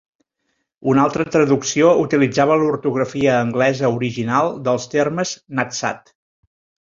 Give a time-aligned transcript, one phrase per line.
[0.93, 6.11] Una altra traducció utilitzava l'ortografia anglesa original dels termes Nadsat.